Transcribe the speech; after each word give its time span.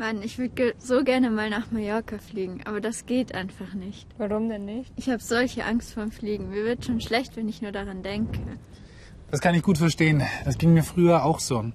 Mann, 0.00 0.22
ich 0.22 0.38
würde 0.38 0.54
ge 0.54 0.74
so 0.78 1.04
gerne 1.04 1.28
mal 1.28 1.50
nach 1.50 1.70
Mallorca 1.70 2.16
fliegen, 2.16 2.62
aber 2.64 2.80
das 2.80 3.04
geht 3.04 3.34
einfach 3.34 3.74
nicht. 3.74 4.08
Warum 4.16 4.48
denn 4.48 4.64
nicht? 4.64 4.90
Ich 4.96 5.10
habe 5.10 5.22
solche 5.22 5.66
Angst 5.66 5.92
vorm 5.92 6.10
Fliegen. 6.10 6.48
Mir 6.48 6.64
wird 6.64 6.86
schon 6.86 7.02
schlecht, 7.02 7.36
wenn 7.36 7.50
ich 7.50 7.60
nur 7.60 7.70
daran 7.70 8.02
denke. 8.02 8.40
Das 9.30 9.42
kann 9.42 9.54
ich 9.54 9.62
gut 9.62 9.76
verstehen. 9.76 10.22
Das 10.46 10.56
ging 10.56 10.72
mir 10.72 10.84
früher 10.84 11.22
auch 11.26 11.38
so. 11.38 11.66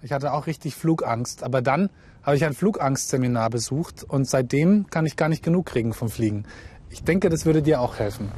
Ich 0.00 0.12
hatte 0.12 0.32
auch 0.32 0.46
richtig 0.46 0.74
Flugangst. 0.74 1.42
Aber 1.42 1.60
dann 1.60 1.90
habe 2.22 2.36
ich 2.36 2.46
ein 2.46 2.54
Flugangstseminar 2.54 3.50
besucht 3.50 4.02
und 4.02 4.26
seitdem 4.26 4.86
kann 4.88 5.04
ich 5.04 5.16
gar 5.16 5.28
nicht 5.28 5.42
genug 5.42 5.66
kriegen 5.66 5.92
vom 5.92 6.08
Fliegen. 6.08 6.44
Ich 6.88 7.04
denke, 7.04 7.28
das 7.28 7.44
würde 7.44 7.60
dir 7.60 7.82
auch 7.82 7.98
helfen. 7.98 8.32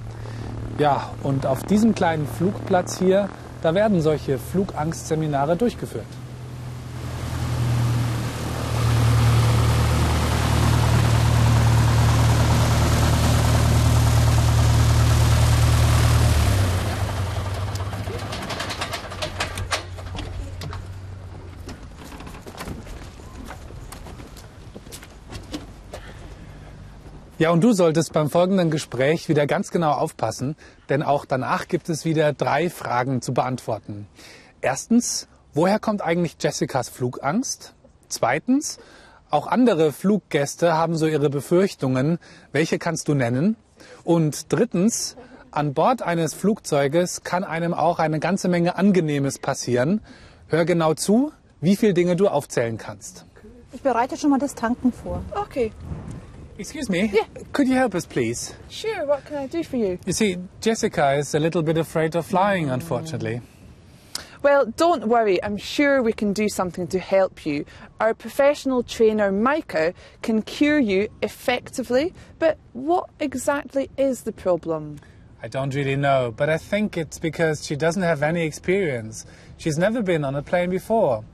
Ja, 0.79 1.15
und 1.23 1.47
auf 1.47 1.63
diesem 1.63 1.95
kleinen 1.95 2.27
Flugplatz 2.27 2.99
hier, 2.99 3.29
da 3.63 3.77
werden 3.77 4.01
solche 4.03 4.39
Flugangstseminare 4.39 5.57
durchgeführt. 5.57 6.05
Ja, 27.39 27.51
und 27.51 27.63
du 27.63 27.73
solltest 27.73 28.15
beim 28.15 28.31
folgenden 28.31 28.71
Gespräch 28.71 29.29
wieder 29.29 29.47
ganz 29.47 29.71
genau 29.71 29.93
aufpassen, 29.93 30.57
denn 30.89 31.03
auch 31.03 31.27
danach 31.27 31.69
gibt 31.69 31.91
es 31.91 32.07
wieder 32.07 32.33
drei 32.33 32.71
Fragen 32.71 33.21
zu 33.21 33.35
beantworten. 33.35 34.09
Erstens, 34.63 35.29
woher 35.53 35.79
kommt 35.79 36.01
eigentlich 36.01 36.37
Jessicas 36.41 36.89
Flugangst? 36.89 37.75
Zweitens, 38.09 38.79
auch 39.29 39.49
andere 39.49 39.93
Fluggäste 39.93 40.79
haben 40.79 40.97
so 40.97 41.07
ihre 41.07 41.29
Befürchtungen. 41.29 42.19
Welche 42.53 42.79
kannst 42.79 43.07
du 43.09 43.15
nennen? 43.15 43.57
Und 44.03 44.51
drittens, 44.51 45.17
an 45.51 45.75
Bord 45.75 46.01
eines 46.01 46.33
Flugzeuges 46.33 47.23
kann 47.23 47.45
einem 47.45 47.75
auch 47.75 47.99
eine 47.99 48.19
ganze 48.19 48.49
Menge 48.49 48.77
Angenehmes 48.77 49.39
passieren. 49.39 50.01
Hör 50.49 50.65
genau 50.65 50.95
zu, 50.95 51.33
wie 51.61 51.77
viele 51.77 51.93
Dinge 51.93 52.17
du 52.17 52.29
aufzählen 52.29 52.79
kannst. 52.79 53.27
Ich 53.75 53.83
bereite 53.83 54.17
schon 54.17 54.31
mal 54.31 54.39
das 54.39 54.55
Tanken 54.55 54.91
vor. 54.91 55.23
Okay. 55.35 55.71
Excuse 56.59 56.89
me? 56.89 57.11
Yeah. 57.13 57.25
Could 57.53 57.69
you 57.69 57.75
help 57.75 57.95
us, 57.95 58.07
please? 58.07 58.55
Sure, 58.69 59.05
what 59.07 59.25
can 59.25 59.37
I 59.37 59.47
do 59.47 59.63
for 59.63 59.77
you? 59.77 59.99
You 60.07 60.13
see, 60.13 60.37
Jessica 60.61 61.15
is 61.15 61.35
a 61.35 61.39
little 61.39 61.63
bit 61.63 61.77
afraid 61.77 62.17
of 62.17 62.27
flying, 62.27 62.69
mm. 62.69 62.73
unfortunately. 62.73 63.43
Well, 64.43 64.67
don't 64.67 65.09
worry, 65.09 65.43
I'm 65.43 65.57
sure 65.57 66.03
we 66.03 66.13
can 66.13 66.33
do 66.33 66.49
something 66.49 66.87
to 66.89 66.99
help 66.99 67.45
you. 67.45 67.65
Our 68.01 68.15
professional 68.15 68.83
trainer, 68.83 69.33
Micah, 69.33 69.93
can 70.23 70.43
cure 70.43 70.79
you 70.79 71.09
effectively, 71.21 72.15
but 72.39 72.59
what 72.73 73.11
exactly 73.19 73.91
is 73.97 74.23
the 74.23 74.33
problem? 74.33 74.99
I 75.43 75.49
don't 75.49 75.75
really 75.75 75.97
know, 75.97 76.33
but 76.35 76.49
I 76.49 76.59
think 76.59 76.97
it's 76.97 77.19
because 77.19 77.67
she 77.67 77.77
doesn't 77.77 78.03
have 78.03 78.23
any 78.23 78.45
experience. 78.45 79.27
She's 79.59 79.79
never 79.79 80.03
been 80.03 80.25
on 80.25 80.35
a 80.35 80.43
plane 80.43 80.71
before. 80.71 81.25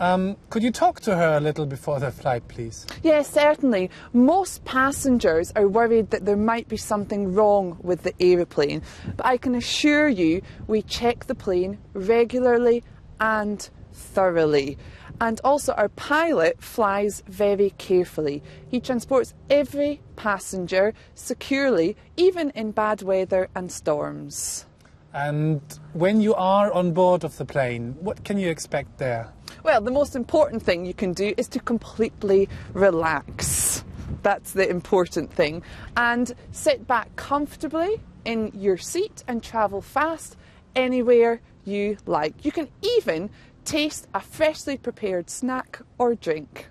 Um, 0.00 0.36
could 0.50 0.62
you 0.64 0.72
talk 0.72 1.00
to 1.00 1.16
her 1.16 1.36
a 1.36 1.40
little 1.40 1.66
before 1.66 2.00
the 2.00 2.10
flight, 2.10 2.48
please? 2.48 2.86
Yes, 3.02 3.30
certainly. 3.30 3.90
Most 4.12 4.64
passengers 4.64 5.52
are 5.54 5.68
worried 5.68 6.10
that 6.10 6.24
there 6.24 6.36
might 6.36 6.68
be 6.68 6.76
something 6.76 7.32
wrong 7.32 7.78
with 7.80 8.02
the 8.02 8.12
aeroplane, 8.20 8.82
but 9.16 9.24
I 9.24 9.36
can 9.36 9.54
assure 9.54 10.08
you 10.08 10.42
we 10.66 10.82
check 10.82 11.26
the 11.26 11.34
plane 11.34 11.78
regularly 11.92 12.82
and 13.20 13.68
thoroughly. 13.92 14.78
And 15.20 15.40
also, 15.44 15.72
our 15.74 15.90
pilot 15.90 16.60
flies 16.60 17.22
very 17.28 17.70
carefully. 17.78 18.42
He 18.68 18.80
transports 18.80 19.32
every 19.48 20.00
passenger 20.16 20.92
securely, 21.14 21.96
even 22.16 22.50
in 22.50 22.72
bad 22.72 23.02
weather 23.02 23.48
and 23.54 23.70
storms. 23.70 24.66
And 25.12 25.60
when 25.92 26.20
you 26.20 26.34
are 26.34 26.72
on 26.72 26.92
board 26.92 27.22
of 27.22 27.38
the 27.38 27.44
plane, 27.44 27.94
what 28.00 28.24
can 28.24 28.38
you 28.38 28.50
expect 28.50 28.98
there? 28.98 29.33
Well, 29.64 29.80
the 29.80 29.90
most 29.90 30.14
important 30.14 30.62
thing 30.62 30.84
you 30.84 30.92
can 30.92 31.14
do 31.14 31.32
is 31.38 31.48
to 31.48 31.58
completely 31.58 32.50
relax. 32.74 33.82
That's 34.22 34.52
the 34.52 34.68
important 34.68 35.32
thing. 35.32 35.62
And 35.96 36.34
sit 36.52 36.86
back 36.86 37.16
comfortably 37.16 37.98
in 38.26 38.52
your 38.54 38.76
seat 38.76 39.24
and 39.26 39.42
travel 39.42 39.80
fast 39.80 40.36
anywhere 40.76 41.40
you 41.64 41.96
like. 42.04 42.44
You 42.44 42.52
can 42.52 42.68
even 42.82 43.30
taste 43.64 44.06
a 44.12 44.20
freshly 44.20 44.76
prepared 44.76 45.30
snack 45.30 45.80
or 45.96 46.14
drink. 46.14 46.68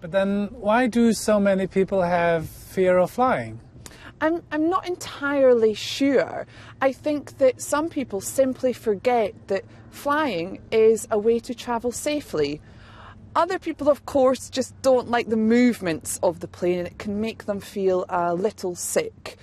But 0.00 0.10
then, 0.10 0.48
why 0.50 0.88
do 0.88 1.12
so 1.12 1.38
many 1.38 1.68
people 1.68 2.02
have 2.02 2.48
fear 2.48 2.98
of 2.98 3.12
flying? 3.12 3.60
I'm, 4.24 4.42
I'm 4.50 4.70
not 4.70 4.88
entirely 4.88 5.74
sure. 5.74 6.46
I 6.80 6.92
think 6.92 7.36
that 7.36 7.60
some 7.60 7.90
people 7.90 8.22
simply 8.22 8.72
forget 8.72 9.34
that 9.48 9.66
flying 9.90 10.60
is 10.72 11.06
a 11.10 11.18
way 11.18 11.38
to 11.40 11.54
travel 11.54 11.92
safely. 11.92 12.62
Other 13.36 13.58
people, 13.58 13.90
of 13.90 14.06
course, 14.06 14.48
just 14.48 14.80
don't 14.80 15.10
like 15.10 15.28
the 15.28 15.36
movements 15.36 16.18
of 16.22 16.40
the 16.40 16.48
plane 16.48 16.78
and 16.78 16.88
it 16.88 16.98
can 16.98 17.20
make 17.20 17.44
them 17.44 17.60
feel 17.60 18.06
a 18.08 18.34
little 18.34 18.74
sick. 18.74 19.36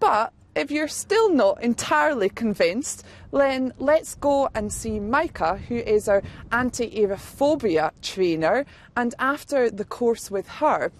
But 0.00 0.34
if 0.54 0.70
you're 0.70 0.86
still 0.86 1.30
not 1.30 1.62
entirely 1.62 2.28
convinced, 2.28 3.04
then 3.32 3.72
let's 3.78 4.16
go 4.16 4.50
and 4.54 4.70
see 4.70 5.00
Micah, 5.00 5.56
who 5.56 5.76
is 5.76 6.08
our 6.08 6.22
anti 6.52 6.90
aerophobia 6.90 7.92
trainer. 8.02 8.66
And 8.94 9.14
after 9.18 9.70
the 9.70 9.86
course 9.86 10.30
with 10.30 10.48
her, 10.60 10.92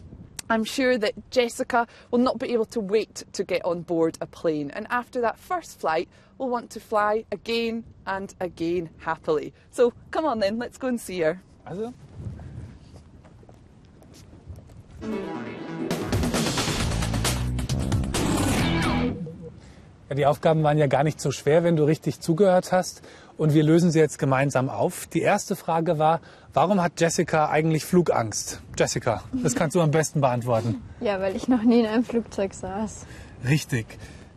I'm 0.49 0.65
sure 0.65 0.97
that 0.99 1.15
Jessica 1.31 1.87
will 2.11 2.21
not 2.21 2.39
be 2.39 2.53
able 2.53 2.67
to 2.67 2.81
wait 2.81 3.25
to 3.33 3.45
get 3.45 3.65
on 3.65 3.83
board 3.83 4.17
a 4.21 4.27
plane. 4.27 4.71
And 4.71 4.87
after 4.91 5.21
that 5.21 5.39
first 5.39 5.81
flight, 5.81 6.09
will 6.39 6.49
want 6.49 6.71
to 6.71 6.81
fly 6.81 7.25
again 7.33 7.85
and 8.07 8.35
again 8.41 8.91
happily. 8.99 9.53
So 9.71 9.93
come 10.11 10.25
on 10.25 10.41
then, 10.41 10.59
let's 10.59 10.79
go 10.79 10.89
and 10.89 11.01
see 11.01 11.21
her. 11.21 11.41
Also? 11.67 11.93
Ja, 20.09 20.15
die 20.15 20.27
Aufgaben 20.27 20.63
waren 20.63 20.79
ja 20.79 20.87
gar 20.87 21.03
nicht 21.03 21.21
so 21.21 21.33
schwer, 21.33 21.65
wenn 21.65 21.75
du 21.75 21.83
richtig 21.83 22.21
zugehört 22.21 22.71
hast. 22.71 23.03
Und 23.37 23.55
wir 23.55 23.65
lösen 23.65 23.91
sie 23.91 23.99
jetzt 23.99 24.19
gemeinsam 24.19 24.71
auf. 24.71 25.07
Die 25.07 25.21
erste 25.21 25.57
Frage 25.57 25.99
war, 25.99 26.21
warum 26.57 26.83
hat 26.83 26.99
Jessica 26.99 27.51
eigentlich 27.51 27.85
Flugangst? 27.85 28.63
Jessica, 28.79 29.23
das 29.43 29.55
kannst 29.55 29.77
du 29.77 29.83
am 29.83 29.91
besten 29.91 30.23
beantworten. 30.23 30.83
Ja, 31.01 31.21
weil 31.21 31.37
ich 31.37 31.49
noch 31.49 31.63
nie 31.63 31.81
in 31.81 31.87
einem 31.87 32.03
Flugzeug 32.03 32.55
saß. 32.55 33.07
Richtig. 33.47 33.87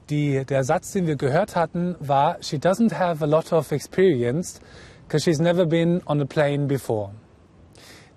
Die, 0.09 0.43
der 0.43 0.65
Satz, 0.65 0.91
den 0.91 1.07
wir 1.07 1.15
gehört 1.15 1.55
hatten, 1.55 1.95
war, 1.99 2.37
she 2.41 2.57
doesn't 2.57 2.93
have 2.93 3.23
a 3.23 3.27
lot 3.27 3.53
of 3.53 3.71
experience 3.71 4.59
because 5.07 5.23
she's 5.23 5.39
never 5.39 5.65
been 5.65 6.01
on 6.05 6.19
a 6.19 6.25
plane 6.25 6.67
before. 6.67 7.11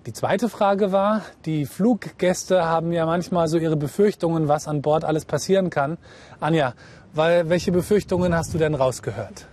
Die 0.05 0.11
zweite 0.11 0.49
Frage 0.49 0.91
war, 0.91 1.21
die 1.45 1.65
Fluggäste 1.65 2.65
haben 2.65 2.91
ja 2.91 3.05
manchmal 3.05 3.47
so 3.47 3.57
ihre 3.57 3.77
Befürchtungen, 3.77 4.49
was 4.49 4.67
an 4.67 4.81
Bord 4.81 5.05
alles 5.05 5.23
passieren 5.23 5.69
kann. 5.69 5.97
Anja, 6.41 6.73
weil, 7.13 7.47
welche 7.47 7.71
Befürchtungen 7.71 8.35
hast 8.35 8.53
du 8.53 8.57
denn 8.57 8.75
rausgehört? 8.75 9.47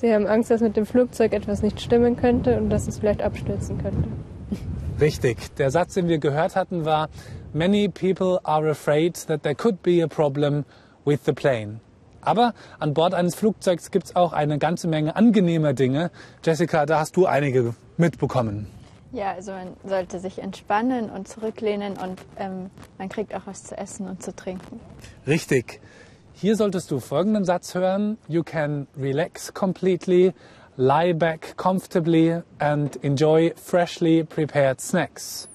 Sie 0.00 0.14
haben 0.14 0.28
Angst, 0.28 0.50
dass 0.50 0.60
mit 0.60 0.76
dem 0.76 0.86
Flugzeug 0.86 1.32
etwas 1.32 1.60
nicht 1.60 1.80
stimmen 1.80 2.16
könnte 2.16 2.56
und 2.56 2.70
dass 2.70 2.86
es 2.86 2.98
vielleicht 2.98 3.20
abstürzen 3.20 3.82
könnte. 3.82 4.08
Richtig. 5.00 5.56
Der 5.56 5.72
Satz, 5.72 5.94
den 5.94 6.06
wir 6.06 6.18
gehört 6.18 6.54
hatten, 6.54 6.84
war, 6.84 7.08
many 7.52 7.88
people 7.88 8.38
are 8.44 8.70
afraid 8.70 9.26
that 9.26 9.42
there 9.42 9.56
could 9.56 9.82
be 9.82 10.00
a 10.02 10.06
problem 10.06 10.64
with 11.04 11.24
the 11.24 11.32
plane. 11.32 11.80
Aber 12.20 12.54
an 12.78 12.94
Bord 12.94 13.12
eines 13.12 13.34
Flugzeugs 13.34 13.90
gibt 13.90 14.06
es 14.06 14.16
auch 14.16 14.32
eine 14.32 14.58
ganze 14.58 14.86
Menge 14.86 15.16
angenehmer 15.16 15.72
Dinge. 15.72 16.12
Jessica, 16.44 16.86
da 16.86 17.00
hast 17.00 17.16
du 17.16 17.26
einige 17.26 17.74
mitbekommen. 17.96 18.68
Ja, 19.10 19.32
also 19.32 19.52
man 19.52 19.68
sollte 19.84 20.20
sich 20.20 20.38
entspannen 20.38 21.10
und 21.10 21.26
zurücklehnen 21.26 21.94
und 21.94 22.20
ähm, 22.36 22.70
man 22.98 23.08
kriegt 23.08 23.34
auch 23.34 23.46
was 23.46 23.64
zu 23.64 23.76
essen 23.76 24.06
und 24.06 24.22
zu 24.22 24.36
trinken. 24.36 24.80
Richtig. 25.26 25.80
Hier 26.40 26.54
solltest 26.54 26.92
du 26.92 27.00
folgenden 27.00 27.44
Satz 27.44 27.74
hören. 27.74 28.16
You 28.28 28.44
can 28.44 28.86
relax 28.96 29.52
completely, 29.52 30.32
lie 30.76 31.12
back 31.12 31.56
comfortably 31.56 32.42
and 32.60 32.94
enjoy 33.02 33.52
freshly 33.56 34.22
prepared 34.22 34.80
snacks. 34.80 35.48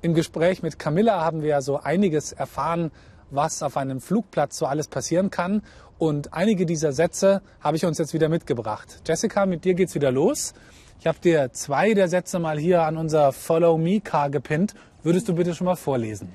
Im 0.00 0.14
Gespräch 0.14 0.62
mit 0.62 0.78
Camilla 0.78 1.22
haben 1.22 1.42
wir 1.42 1.50
ja 1.50 1.60
so 1.60 1.80
einiges 1.80 2.32
erfahren, 2.32 2.92
was 3.34 3.62
auf 3.62 3.76
einem 3.76 4.00
Flugplatz 4.00 4.58
so 4.58 4.66
alles 4.66 4.88
passieren 4.88 5.30
kann. 5.30 5.62
Und 5.98 6.32
einige 6.32 6.66
dieser 6.66 6.92
Sätze 6.92 7.42
habe 7.60 7.76
ich 7.76 7.84
uns 7.84 7.98
jetzt 7.98 8.14
wieder 8.14 8.28
mitgebracht. 8.28 9.02
Jessica, 9.06 9.46
mit 9.46 9.64
dir 9.64 9.74
geht's 9.74 9.94
wieder 9.94 10.10
los. 10.10 10.54
Ich 11.00 11.06
habe 11.06 11.18
dir 11.18 11.52
zwei 11.52 11.94
der 11.94 12.08
Sätze 12.08 12.38
mal 12.38 12.58
hier 12.58 12.82
an 12.82 12.96
unser 12.96 13.32
Follow 13.32 13.78
Me 13.78 14.00
Car 14.00 14.30
gepinnt. 14.30 14.74
Würdest 15.02 15.28
du 15.28 15.34
bitte 15.34 15.54
schon 15.54 15.64
mal 15.64 15.76
vorlesen? 15.76 16.32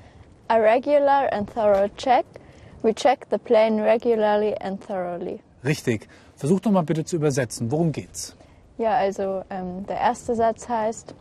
A 0.50 0.56
regular 0.56 1.32
and 1.32 1.50
thorough 1.54 1.90
check 1.98 2.26
We 2.84 2.94
check 2.94 3.26
the 3.32 3.38
plane 3.38 3.82
regularly 3.82 4.54
and 4.62 4.80
thoroughly. 4.86 5.40
Richtig. 5.66 6.08
Versuch 6.36 6.60
doch 6.60 6.72
mal 6.72 6.84
bitte 6.84 7.04
zu 7.04 7.16
übersetzen. 7.16 7.72
Worum 7.72 7.92
geht's? 7.92 8.36
Ja, 8.78 8.92
also 8.92 9.44
ähm, 9.50 9.86
der 9.88 9.98
erste 9.98 10.36
Satz 10.36 10.70
heißt, 10.70 11.16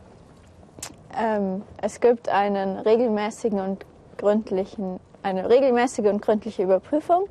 ähm, 1.19 1.62
es 1.81 2.00
gibt 2.00 2.29
einen 2.29 2.79
regelmäßigen 2.79 3.58
und 3.58 3.87
gründlichen, 4.19 5.00
eine 5.26 5.49
regelmäßige 5.50 6.06
und 6.06 6.23
gründliche 6.23 6.62
Überprüfung. 6.62 7.28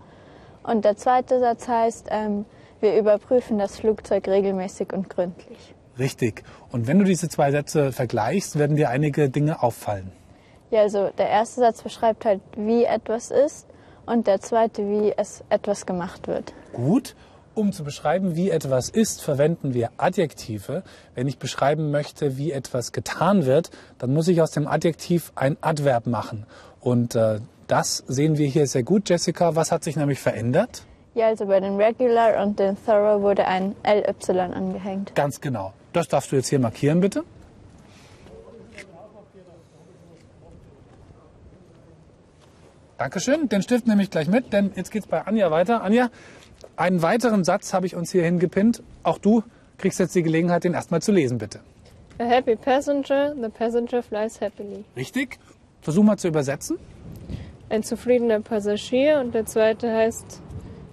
Und 0.63 0.83
der 0.83 0.97
zweite 0.97 1.39
Satz 1.39 1.67
heißt, 1.67 2.07
ähm, 2.11 2.45
wir 2.81 2.97
überprüfen 2.97 3.57
das 3.57 3.79
Flugzeug 3.79 4.27
regelmäßig 4.27 4.91
und 4.91 5.09
gründlich. 5.09 5.73
Richtig. 5.97 6.43
Und 6.71 6.87
wenn 6.87 6.99
du 6.99 7.05
diese 7.05 7.29
zwei 7.29 7.51
Sätze 7.51 7.93
vergleichst, 7.93 8.59
werden 8.59 8.75
dir 8.75 8.89
einige 8.89 9.29
Dinge 9.29 9.63
auffallen. 9.63 10.11
Ja, 10.71 10.81
also 10.81 11.09
der 11.17 11.29
erste 11.29 11.61
Satz 11.61 11.83
beschreibt 11.83 12.25
halt, 12.25 12.41
wie 12.57 12.83
etwas 12.83 13.31
ist 13.31 13.67
und 14.05 14.27
der 14.27 14.41
zweite, 14.41 14.81
wie 14.89 15.13
es 15.15 15.45
etwas 15.49 15.85
gemacht 15.85 16.27
wird. 16.27 16.53
Gut. 16.73 17.15
Um 17.53 17.71
zu 17.71 17.85
beschreiben, 17.85 18.35
wie 18.35 18.49
etwas 18.49 18.89
ist, 18.89 19.21
verwenden 19.21 19.73
wir 19.73 19.91
Adjektive. 19.95 20.83
Wenn 21.13 21.29
ich 21.29 21.39
beschreiben 21.39 21.89
möchte, 21.89 22.35
wie 22.35 22.51
etwas 22.51 22.91
getan 22.91 23.45
wird, 23.45 23.69
dann 23.97 24.13
muss 24.13 24.27
ich 24.27 24.41
aus 24.41 24.51
dem 24.51 24.67
Adjektiv 24.67 25.31
ein 25.35 25.55
Adverb 25.61 26.05
machen. 26.05 26.45
Und 26.81 27.15
äh, 27.15 27.39
das 27.67 28.03
sehen 28.07 28.37
wir 28.37 28.47
hier 28.47 28.67
sehr 28.67 28.83
gut, 28.83 29.09
Jessica. 29.09 29.55
Was 29.55 29.71
hat 29.71 29.83
sich 29.83 29.95
nämlich 29.95 30.19
verändert? 30.19 30.83
Ja, 31.15 31.27
also 31.27 31.45
bei 31.45 31.59
den 31.59 31.77
Regular 31.77 32.43
und 32.43 32.59
den 32.59 32.77
Thorough 32.85 33.21
wurde 33.21 33.47
ein 33.47 33.75
LY 33.85 34.39
angehängt. 34.39 35.15
Ganz 35.15 35.39
genau. 35.39 35.73
Das 35.93 36.07
darfst 36.07 36.31
du 36.31 36.35
jetzt 36.35 36.49
hier 36.49 36.59
markieren, 36.59 36.99
bitte. 36.99 37.23
Dankeschön. 42.97 43.49
Den 43.49 43.61
Stift 43.61 43.87
nehme 43.87 44.03
ich 44.03 44.09
gleich 44.09 44.27
mit, 44.27 44.53
denn 44.53 44.71
jetzt 44.75 44.91
geht's 44.91 45.07
bei 45.07 45.21
Anja 45.25 45.51
weiter. 45.51 45.83
Anja, 45.83 46.09
einen 46.75 47.01
weiteren 47.01 47.43
Satz 47.43 47.73
habe 47.73 47.85
ich 47.85 47.95
uns 47.95 48.11
hier 48.11 48.23
hingepinnt. 48.23 48.83
Auch 49.03 49.17
du 49.17 49.43
kriegst 49.77 49.99
jetzt 49.99 50.15
die 50.15 50.23
Gelegenheit, 50.23 50.63
den 50.63 50.73
erstmal 50.73 51.01
zu 51.01 51.11
lesen, 51.11 51.37
bitte. 51.37 51.59
A 52.19 52.23
happy 52.23 52.55
passenger, 52.55 53.35
the 53.35 53.49
passenger 53.49 54.01
flies 54.01 54.39
happily. 54.39 54.85
Richtig? 54.95 55.37
Versuch 55.81 56.03
mal 56.03 56.17
zu 56.17 56.29
übersetzen. 56.29 56.77
Ein 57.69 57.83
zufriedener 57.83 58.41
Passagier 58.41 59.19
und 59.19 59.33
der 59.33 59.45
zweite 59.45 59.91
heißt, 59.91 60.41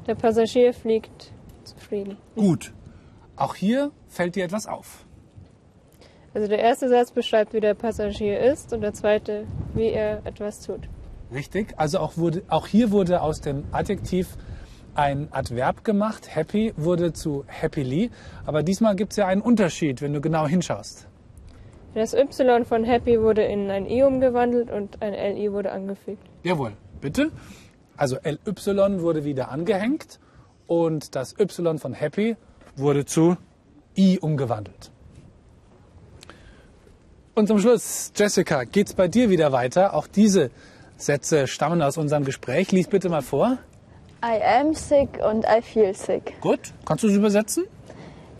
der 0.06 0.14
Passagier 0.14 0.72
fliegt 0.72 1.32
zufrieden. 1.64 2.16
Gut. 2.34 2.72
Auch 3.36 3.54
hier 3.54 3.90
fällt 4.08 4.36
dir 4.36 4.44
etwas 4.44 4.66
auf. 4.66 5.04
Also 6.34 6.48
der 6.48 6.60
erste 6.60 6.88
Satz 6.88 7.10
beschreibt, 7.10 7.52
wie 7.52 7.60
der 7.60 7.74
Passagier 7.74 8.40
ist 8.40 8.72
und 8.72 8.80
der 8.80 8.94
zweite, 8.94 9.46
wie 9.74 9.88
er 9.88 10.24
etwas 10.24 10.60
tut. 10.60 10.88
Richtig. 11.32 11.74
Also 11.76 11.98
auch, 11.98 12.16
wurde, 12.16 12.42
auch 12.48 12.66
hier 12.66 12.90
wurde 12.90 13.20
aus 13.20 13.40
dem 13.40 13.64
Adjektiv 13.72 14.36
ein 14.94 15.28
Adverb 15.30 15.84
gemacht. 15.84 16.34
Happy 16.34 16.72
wurde 16.76 17.12
zu 17.12 17.44
happily. 17.48 18.10
Aber 18.46 18.62
diesmal 18.62 18.96
gibt 18.96 19.12
es 19.12 19.16
ja 19.18 19.26
einen 19.26 19.42
Unterschied, 19.42 20.00
wenn 20.02 20.12
du 20.12 20.20
genau 20.20 20.46
hinschaust. 20.46 21.06
Das 21.94 22.14
Y 22.14 22.64
von 22.64 22.84
happy 22.84 23.20
wurde 23.20 23.42
in 23.42 23.70
ein 23.70 23.86
I 23.86 24.02
umgewandelt 24.02 24.70
und 24.70 25.02
ein 25.02 25.12
LI 25.12 25.52
wurde 25.52 25.72
angefügt. 25.72 26.26
Jawohl, 26.42 26.72
bitte. 27.00 27.30
Also 27.96 28.16
LY 28.24 29.02
wurde 29.02 29.24
wieder 29.24 29.50
angehängt 29.50 30.18
und 30.66 31.14
das 31.14 31.38
Y 31.38 31.78
von 31.78 31.92
happy 31.92 32.36
wurde 32.76 33.04
zu 33.04 33.36
I 33.96 34.18
umgewandelt. 34.18 34.90
Und 37.34 37.46
zum 37.46 37.58
Schluss, 37.58 38.12
Jessica, 38.14 38.64
geht's 38.64 38.94
bei 38.94 39.08
dir 39.08 39.30
wieder 39.30 39.52
weiter? 39.52 39.94
Auch 39.94 40.06
diese 40.06 40.50
Sätze 40.96 41.46
stammen 41.46 41.82
aus 41.82 41.98
unserem 41.98 42.24
Gespräch. 42.24 42.72
Lies 42.72 42.88
bitte 42.88 43.08
mal 43.08 43.22
vor. 43.22 43.58
I 44.24 44.40
am 44.42 44.74
sick 44.74 45.08
und 45.22 45.44
I 45.44 45.60
feel 45.60 45.94
sick. 45.94 46.40
Gut. 46.40 46.60
Kannst 46.84 47.04
du 47.04 47.08
es 47.08 47.14
übersetzen? 47.14 47.64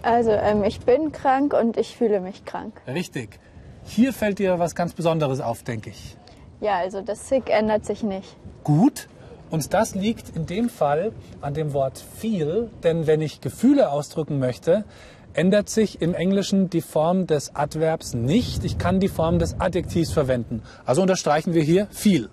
Also 0.03 0.33
ähm, 0.33 0.65
ich 0.65 0.81
bin 0.81 1.13
krank 1.13 1.55
und 1.55 1.77
ich 1.77 1.97
fühle 1.97 2.21
mich 2.21 2.45
krank. 2.45 2.75
Richtig. 2.87 3.39
Hier 3.85 4.13
fällt 4.13 4.39
dir 4.39 4.59
was 4.59 4.75
ganz 4.75 4.95
Besonderes 4.95 5.41
auf, 5.41 5.63
denke 5.63 5.91
ich. 5.91 6.17
Ja, 6.61 6.79
also 6.79 7.01
das 7.01 7.29
sick 7.29 7.51
ändert 7.51 7.85
sich 7.85 8.03
nicht. 8.03 8.37
Gut. 8.65 9.09
Und 9.51 9.75
das 9.75 9.95
liegt 9.95 10.35
in 10.35 10.47
dem 10.47 10.69
Fall 10.69 11.13
an 11.41 11.55
dem 11.55 11.73
Wort 11.73 11.99
feel, 11.99 12.71
denn 12.83 13.07
wenn 13.07 13.21
ich 13.21 13.41
Gefühle 13.41 13.91
ausdrücken 13.91 14.39
möchte, 14.39 14.85
ändert 15.35 15.69
sich 15.69 16.01
im 16.01 16.15
Englischen 16.15 16.71
die 16.71 16.81
Form 16.81 17.27
des 17.27 17.55
Adverbs 17.55 18.15
nicht. 18.15 18.65
Ich 18.65 18.79
kann 18.79 19.01
die 19.01 19.09
Form 19.09 19.39
des 19.39 19.61
Adjektivs 19.61 20.11
verwenden. 20.13 20.63
Also 20.85 21.03
unterstreichen 21.03 21.55
wir 21.55 21.63
hier 21.63 21.87
feel. 21.91 22.31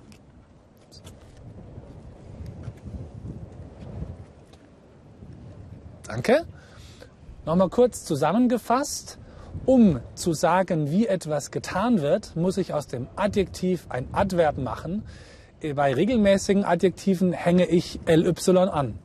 Danke. 6.08 6.46
Nochmal 7.50 7.70
kurz 7.70 8.06
zusammengefasst. 8.06 9.18
Um 9.66 10.02
zu 10.14 10.34
sagen, 10.34 10.92
wie 10.92 11.08
etwas 11.08 11.50
getan 11.50 12.00
wird, 12.00 12.36
muss 12.36 12.58
ich 12.58 12.76
aus 12.76 12.86
dem 12.86 13.08
Adjektiv 13.16 13.88
ein 13.90 14.08
Adverb 14.12 14.60
machen. 14.60 15.02
Bei 15.74 15.96
regelmäßigen 15.96 16.64
Adjektiven 16.64 17.34
hänge 17.34 17.66
ich 17.66 18.00
ly 18.06 18.32
an. 18.56 19.00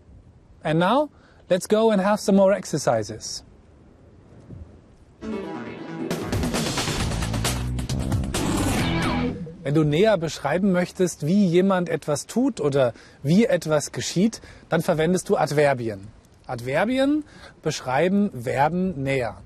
And 0.63 0.79
now, 0.79 1.09
let's 1.49 1.67
go 1.71 1.89
and 1.89 2.05
have 2.05 2.19
some 2.21 2.37
more 2.37 2.55
exercises. 2.55 3.47
Wenn 9.63 9.75
du 9.75 9.85
näher 9.85 10.19
beschreiben 10.19 10.71
möchtest, 10.71 11.27
wie 11.27 11.47
jemand 11.47 11.89
etwas 11.89 12.27
tut 12.27 12.61
oder 12.61 12.93
wie 13.23 13.47
etwas 13.47 13.91
geschieht, 13.93 14.43
dann 14.69 14.83
verwendest 14.83 15.31
du 15.31 15.39
Adverbien. 15.39 16.09
Adverbien 16.47 17.25
beschreiben 17.63 18.31
Verben 18.43 19.03
näher. 19.03 19.37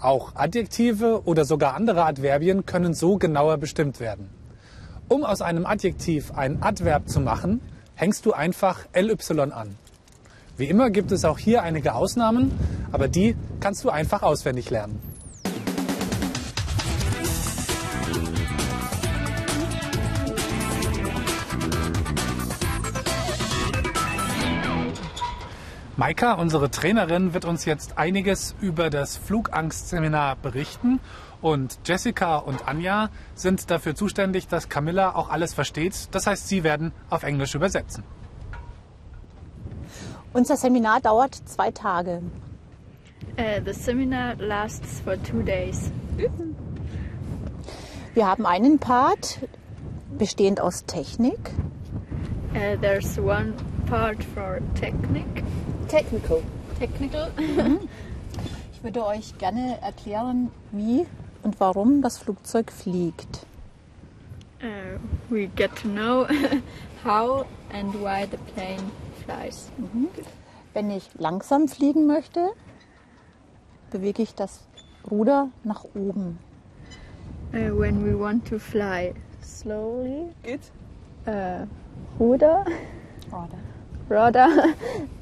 Auch 0.00 0.34
Adjektive 0.34 1.22
oder 1.24 1.44
sogar 1.44 1.74
andere 1.74 2.04
Adverbien 2.04 2.66
können 2.66 2.92
so 2.92 3.18
genauer 3.18 3.58
bestimmt 3.58 4.00
werden. 4.00 4.28
Um 5.08 5.24
aus 5.24 5.42
einem 5.42 5.64
Adjektiv 5.64 6.32
ein 6.32 6.62
Adverb 6.62 7.08
zu 7.08 7.20
machen, 7.20 7.60
hängst 7.94 8.26
du 8.26 8.32
einfach 8.32 8.80
ly 8.94 9.16
an. 9.52 9.76
Wie 10.56 10.66
immer 10.66 10.90
gibt 10.90 11.12
es 11.12 11.24
auch 11.24 11.38
hier 11.38 11.62
einige 11.62 11.94
Ausnahmen, 11.94 12.52
aber 12.90 13.08
die 13.08 13.36
kannst 13.60 13.84
du 13.84 13.90
einfach 13.90 14.22
auswendig 14.22 14.70
lernen. 14.70 15.13
Maika, 25.96 26.32
unsere 26.34 26.70
Trainerin, 26.70 27.34
wird 27.34 27.44
uns 27.44 27.64
jetzt 27.64 27.98
einiges 27.98 28.54
über 28.60 28.90
das 28.90 29.16
Flugangstseminar 29.16 30.36
berichten. 30.36 30.98
Und 31.40 31.78
Jessica 31.84 32.38
und 32.38 32.66
Anja 32.66 33.10
sind 33.34 33.70
dafür 33.70 33.94
zuständig, 33.94 34.48
dass 34.48 34.68
Camilla 34.68 35.14
auch 35.14 35.30
alles 35.30 35.54
versteht. 35.54 36.08
Das 36.12 36.26
heißt, 36.26 36.48
sie 36.48 36.64
werden 36.64 36.92
auf 37.10 37.22
Englisch 37.22 37.54
übersetzen. 37.54 38.02
Unser 40.32 40.56
Seminar 40.56 41.00
dauert 41.00 41.34
zwei 41.46 41.70
Tage. 41.70 42.22
Uh, 43.38 43.60
the 43.64 43.72
seminar 43.72 44.34
lasts 44.36 45.00
for 45.00 45.20
two 45.22 45.42
days. 45.42 45.90
Wir 48.14 48.26
haben 48.26 48.46
einen 48.46 48.78
Part 48.78 49.40
bestehend 50.18 50.60
aus 50.60 50.84
Technik, 50.86 51.50
Uh, 52.54 52.76
there's 52.76 53.18
one 53.18 53.52
part 53.86 54.22
for 54.22 54.60
technic. 54.76 55.42
Technical. 55.88 56.42
Technical. 56.78 57.30
Ich 58.72 58.82
würde 58.82 59.04
euch 59.06 59.36
gerne 59.38 59.80
erklären, 59.80 60.50
wie 60.72 61.06
und 61.42 61.60
warum 61.60 62.02
das 62.02 62.18
Flugzeug 62.18 62.72
fliegt. 62.72 63.46
Uh, 64.62 64.98
we 65.28 65.46
get 65.46 65.70
to 65.76 65.88
know 65.88 66.26
how 67.04 67.44
and 67.72 67.94
why 67.94 68.26
the 68.30 68.38
plane 68.54 68.90
flies. 69.24 69.70
Wenn 70.72 70.90
ich 70.90 71.10
langsam 71.14 71.68
fliegen 71.68 72.06
möchte, 72.06 72.50
bewege 73.90 74.22
ich 74.22 74.34
das 74.34 74.66
Ruder 75.10 75.48
nach 75.64 75.84
oben. 75.94 76.38
Uh, 77.52 77.78
when 77.78 78.04
we 78.04 78.18
want 78.18 78.48
to 78.48 78.58
fly 78.58 79.14
slowly, 79.42 80.28
Good. 80.42 80.60
uh, 81.26 81.66
rudder, 82.18 82.64
Oder. 83.30 83.73
Rudder, 84.08 84.74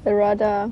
the 0.03 0.11
rudder 0.13 0.71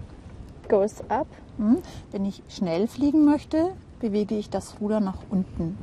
goes 0.67 1.01
up. 1.09 1.27
Hm? 1.57 1.81
Wenn 2.11 2.25
ich 2.25 2.43
schnell 2.49 2.87
fliegen 2.87 3.25
möchte, 3.25 3.73
bewege 3.99 4.35
ich 4.35 4.49
das 4.49 4.79
Ruder 4.79 4.99
nach 4.99 5.19
unten. 5.29 5.77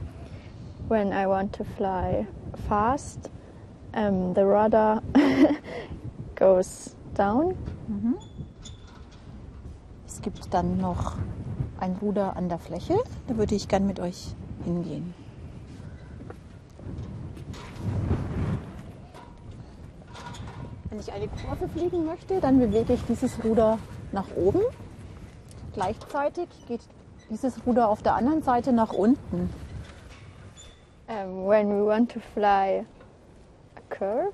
When 0.89 1.13
I 1.13 1.27
want 1.27 1.55
to 1.57 1.65
fly 1.77 2.27
fast, 2.69 3.31
um, 3.95 4.35
the 4.35 4.43
rudder 4.43 5.03
goes 6.37 6.97
down. 7.15 7.55
Es 10.07 10.23
gibt 10.23 10.53
dann 10.53 10.79
noch 10.79 11.17
ein 11.79 11.97
Ruder 12.03 12.37
an 12.37 12.49
der 12.49 12.59
Fläche. 12.59 12.97
Da 13.29 13.37
würde 13.37 13.55
ich 13.55 13.69
gern 13.69 13.87
mit 13.87 14.01
euch 14.01 14.35
hingehen. 14.65 15.15
A 20.85 20.87
Wenn 20.99 21.05
ich 21.07 21.13
eine 21.13 21.29
Kurve 21.29 21.69
fliegen 21.69 22.07
möchte, 22.07 22.41
dann 22.41 22.59
bewege 22.59 22.95
ich 22.95 23.05
dieses 23.05 23.45
Ruder 23.45 23.79
nach 24.11 24.25
oben. 24.35 24.63
Gleichzeitig 25.73 26.49
geht 26.67 26.81
dieses 27.31 27.65
Ruder 27.65 27.89
auf 27.89 28.03
der 28.03 28.17
anderen 28.17 28.43
Seite 28.43 28.73
nach 28.73 28.93
unten. 28.93 29.49
Um, 31.07 31.47
when 31.47 31.69
we 31.69 31.87
want 31.87 32.11
to 32.11 32.19
fly 32.35 32.85
a 33.77 33.81
curve, 33.91 34.33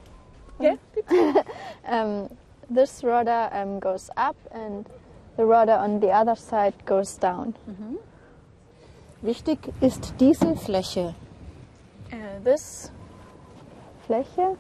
Yeah. 0.59 0.77
um, 1.87 2.31
this 2.75 3.05
rudder 3.05 3.51
um, 3.53 3.79
goes 3.79 4.09
up 4.17 4.37
and 4.51 4.87
the 5.37 5.45
rudder 5.45 5.79
on 5.79 6.01
the 6.01 6.11
other 6.11 6.35
side 6.35 6.73
goes 6.87 7.19
down. 7.19 7.55
Wichtig 9.21 9.59
ist 9.83 10.15
diese 10.19 10.57
Fläche. 10.57 11.15
Uh, 12.11 12.43
this 12.43 12.91
Fläche, 14.07 14.57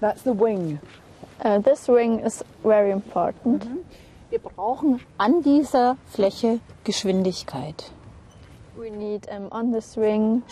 That's 0.00 0.22
the 0.22 0.32
wing. 0.32 0.80
Uh, 1.44 1.58
this 1.58 1.88
wing 1.88 2.20
is 2.20 2.44
very 2.62 2.90
important. 2.90 3.64
Wir 4.30 4.38
brauchen 4.38 5.00
an 5.18 5.42
dieser 5.42 5.96
Fläche 6.06 6.60
Geschwindigkeit. 6.84 7.90
We 8.76 8.90
need 8.90 9.28
um, 9.28 9.48
on 9.50 9.72
this 9.72 9.96
wing 9.96 10.42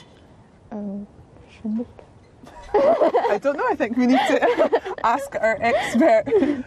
um, 0.71 1.07
Geschwindigkeit. 1.49 2.05
I 2.73 3.39
don't 3.39 3.57
know. 3.57 3.67
I 3.69 3.75
think 3.75 3.97
we 3.97 4.07
need 4.07 4.21
to 4.29 4.71
ask 5.05 5.35
our 5.35 5.57
expert. 5.61 6.27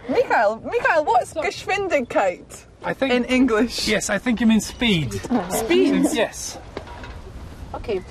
Michael, 0.09 0.61
Michael, 0.63 1.05
what's 1.05 1.33
Geschwindigkeit 1.33 2.65
I 2.83 2.93
think. 2.93 3.13
in 3.13 3.23
English? 3.25 3.87
yes, 3.87 4.09
I 4.09 4.17
think 4.17 4.41
you 4.41 4.47
mean 4.47 4.59
speed. 4.59 5.13
Speed. 5.49 6.13
Yes. 6.13 6.57
Okay, 7.73 8.01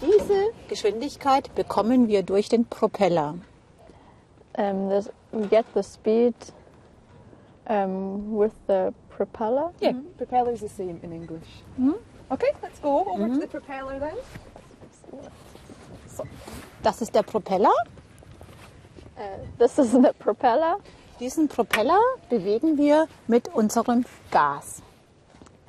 diese 0.00 0.52
Geschwindigkeit 0.68 1.54
bekommen 1.54 2.08
wir 2.08 2.22
durch 2.22 2.48
den 2.48 2.64
Propeller. 2.66 3.34
Um, 4.56 4.88
this, 4.88 5.08
get 5.50 5.64
the 5.74 5.82
speed 5.82 6.34
um, 7.66 8.34
with 8.34 8.54
the 8.66 8.92
propeller. 9.08 9.70
Yeah, 9.80 9.94
propeller's 10.16 10.60
the 10.60 10.68
same 10.68 11.00
in 11.02 11.12
English. 11.12 11.48
Okay, 12.30 12.52
let's 12.62 12.78
go 12.80 13.04
over 13.04 13.28
to 13.28 13.38
the 13.38 13.46
propeller 13.46 13.98
then. 13.98 14.16
Das 16.82 17.02
ist 17.02 17.14
der 17.14 17.22
Propeller. 17.22 17.72
Uh, 19.16 19.22
this 19.58 19.78
is 19.78 19.92
the 19.92 20.12
propeller. 20.18 20.78
Diesen 21.18 21.48
Propeller 21.48 22.00
bewegen 22.30 22.78
wir 22.78 23.06
mit 23.26 23.48
unserem 23.54 24.04
Gas. 24.30 24.82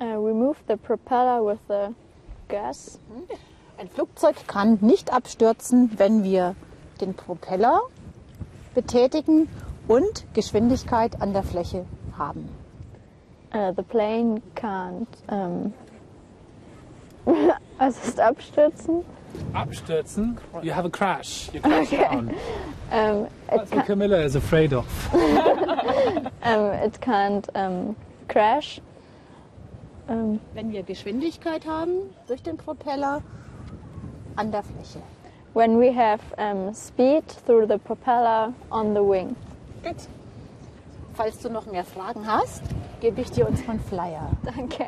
Uh, 0.00 0.18
we 0.18 0.32
move 0.32 0.56
the 0.68 0.76
propeller 0.76 1.44
with 1.44 1.58
the 1.68 1.94
gas. 2.48 2.98
Ein 3.78 3.88
Flugzeug 3.88 4.36
kann 4.46 4.78
nicht 4.80 5.12
abstürzen, 5.12 5.90
wenn 5.98 6.24
wir 6.24 6.54
den 7.00 7.14
Propeller 7.14 7.82
betätigen 8.74 9.48
und 9.88 10.24
Geschwindigkeit 10.34 11.20
an 11.20 11.32
der 11.32 11.42
Fläche 11.42 11.84
haben. 12.16 12.48
Uh, 13.54 13.72
the 13.76 13.82
plane 13.82 14.40
can't 14.54 15.06
um, 15.28 15.74
was 17.78 18.08
ist 18.08 18.18
abstürzen? 18.18 19.04
Abstürzen. 19.52 20.38
You 20.62 20.72
have 20.72 20.86
a 20.86 20.90
crash. 20.90 21.50
You 21.52 21.60
crash 21.62 21.90
down. 21.90 22.34
Um, 22.90 23.24
it, 23.24 23.30
That's 23.48 23.70
what 23.72 23.86
Camilla 23.86 24.22
is 24.22 24.36
afraid 24.36 24.72
of. 24.72 24.86
um, 25.14 25.20
it 26.42 27.00
can't 27.00 27.48
um, 27.54 27.96
crash. 28.28 28.80
Um, 30.08 30.40
Wenn 30.54 30.72
wir 30.72 30.82
Geschwindigkeit 30.82 31.66
haben 31.66 32.14
durch 32.26 32.42
den 32.42 32.56
Propeller 32.56 33.22
an 34.36 34.50
der 34.50 34.62
Fläche. 34.62 35.02
When 35.54 35.78
we 35.78 35.92
have 35.92 36.20
um, 36.38 36.72
speed 36.74 37.26
through 37.28 37.66
the 37.66 37.78
propeller 37.78 38.52
on 38.70 38.94
the 38.94 39.02
wing. 39.02 39.36
Gut. 39.82 40.08
Falls 41.14 41.38
du 41.40 41.50
noch 41.50 41.66
mehr 41.66 41.84
Fragen 41.84 42.26
hast, 42.26 42.62
gebe 43.00 43.20
ich 43.20 43.30
dir 43.30 43.46
unseren 43.46 43.78
Flyer. 43.80 44.30
Danke. 44.44 44.86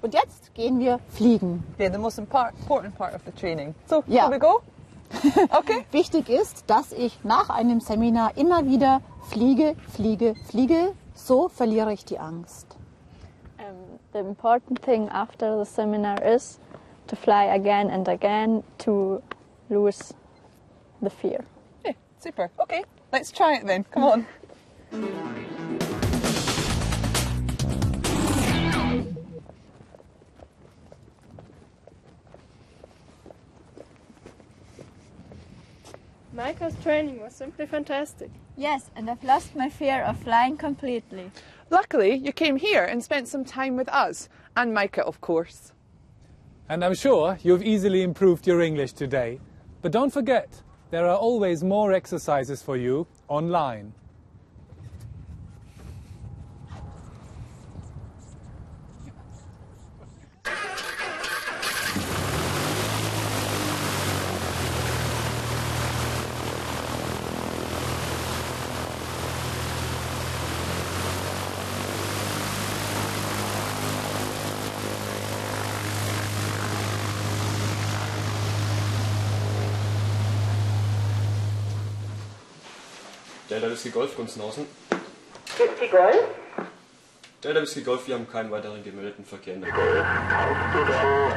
Und 0.00 0.14
jetzt 0.14 0.54
gehen 0.54 0.78
wir 0.78 0.98
fliegen. 1.10 1.62
Yeah, 1.78 1.90
the 1.90 1.98
most 1.98 2.18
important 2.18 2.94
part 2.96 3.14
of 3.14 3.22
the 3.24 3.32
training. 3.32 3.74
So, 3.86 4.02
Yeah. 4.06 4.30
we 4.30 4.38
go? 4.38 4.62
okay. 5.58 5.86
Wichtig 5.92 6.28
ist, 6.28 6.64
dass 6.68 6.92
ich 6.92 7.18
nach 7.24 7.48
einem 7.50 7.80
Seminar 7.80 8.36
immer 8.36 8.66
wieder 8.66 9.00
fliege, 9.30 9.76
fliege, 9.88 10.34
fliege. 10.50 10.92
So 11.14 11.48
verliere 11.48 11.92
ich 11.92 12.04
die 12.04 12.18
Angst. 12.18 12.76
Um, 13.58 13.98
the 14.12 14.18
important 14.18 14.82
thing 14.82 15.08
after 15.08 15.64
the 15.64 15.70
seminar 15.70 16.20
is 16.22 16.58
to 17.06 17.16
fly 17.16 17.44
again 17.44 17.90
and 17.90 18.08
again 18.08 18.62
to 18.78 19.22
lose 19.70 20.12
the 21.02 21.10
fear. 21.10 21.44
Yeah, 21.84 21.92
super. 22.18 22.50
Okay, 22.60 22.84
let's 23.12 23.30
try 23.30 23.54
it 23.56 23.66
then. 23.66 23.84
Come 23.90 24.04
on. 24.04 24.26
Micah's 36.32 36.74
training 36.82 37.20
was 37.20 37.32
simply 37.32 37.64
fantastic. 37.64 38.28
Yes, 38.56 38.90
and 38.96 39.08
I've 39.08 39.22
lost 39.22 39.54
my 39.54 39.68
fear 39.68 40.02
of 40.02 40.18
flying 40.18 40.56
completely. 40.56 41.30
Luckily, 41.70 42.14
you 42.14 42.32
came 42.32 42.56
here 42.56 42.84
and 42.84 43.04
spent 43.04 43.28
some 43.28 43.44
time 43.44 43.76
with 43.76 43.88
us, 43.88 44.28
and 44.56 44.74
Micah, 44.74 45.04
of 45.04 45.20
course. 45.20 45.72
And 46.66 46.82
I'm 46.82 46.94
sure 46.94 47.38
you've 47.42 47.62
easily 47.62 48.02
improved 48.02 48.46
your 48.46 48.62
English 48.62 48.94
today. 48.94 49.38
But 49.82 49.92
don't 49.92 50.10
forget, 50.10 50.62
there 50.90 51.06
are 51.06 51.16
always 51.16 51.62
more 51.62 51.92
exercises 51.92 52.62
for 52.62 52.78
you 52.78 53.06
online. 53.28 53.92
Delta 83.64 83.76
Whisky 83.76 83.88
Golf, 83.88 84.14
Gunzenhausen. 84.14 84.66
Whisky 85.56 85.88
Golf? 85.88 86.26
Delta 87.42 87.62
Whisky 87.62 87.80
Golf, 87.80 88.06
wir 88.06 88.14
haben 88.16 88.28
keinen 88.28 88.50
weiteren 88.50 88.84
gemeldeten 88.84 89.24
Verkehr 89.24 89.54
in 89.54 89.62
der 89.62 89.70
Kannst 89.70 90.74
du 90.74 90.84
dann 90.84 91.32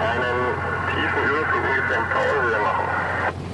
einen 0.00 0.54
tiefen 0.88 1.24
Überflug 1.28 1.62
mit 1.62 1.90
dem 1.94 2.08
Paul 2.08 2.48
wieder 2.48 2.60
machen? 2.60 3.47